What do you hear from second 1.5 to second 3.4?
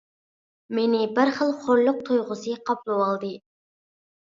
خورلۇق تۇيغۇسى قاپلىۋالدى.